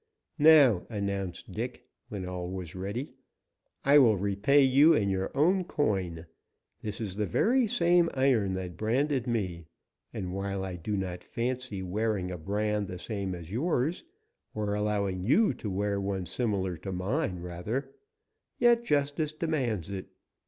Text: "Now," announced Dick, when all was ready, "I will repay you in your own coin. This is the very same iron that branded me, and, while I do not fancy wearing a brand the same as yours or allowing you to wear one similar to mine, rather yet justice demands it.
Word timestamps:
"Now," 0.39 0.87
announced 0.89 1.51
Dick, 1.51 1.85
when 2.09 2.25
all 2.27 2.49
was 2.49 2.73
ready, 2.73 3.13
"I 3.85 3.99
will 3.99 4.17
repay 4.17 4.63
you 4.63 4.95
in 4.95 5.11
your 5.11 5.29
own 5.37 5.63
coin. 5.63 6.25
This 6.81 6.99
is 6.99 7.17
the 7.17 7.27
very 7.27 7.67
same 7.67 8.09
iron 8.15 8.55
that 8.55 8.77
branded 8.77 9.27
me, 9.27 9.67
and, 10.11 10.33
while 10.33 10.63
I 10.63 10.75
do 10.75 10.97
not 10.97 11.23
fancy 11.23 11.83
wearing 11.83 12.31
a 12.31 12.39
brand 12.39 12.87
the 12.87 12.97
same 12.97 13.35
as 13.35 13.51
yours 13.51 14.03
or 14.55 14.73
allowing 14.73 15.21
you 15.23 15.53
to 15.53 15.69
wear 15.69 16.01
one 16.01 16.25
similar 16.25 16.77
to 16.77 16.91
mine, 16.91 17.37
rather 17.43 17.93
yet 18.57 18.83
justice 18.83 19.33
demands 19.33 19.91
it. 19.91 20.07